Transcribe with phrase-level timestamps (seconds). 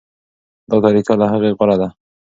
[0.69, 1.87] دا طریقه له هغې غوره ده.